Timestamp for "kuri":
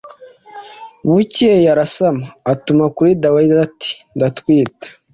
2.95-3.11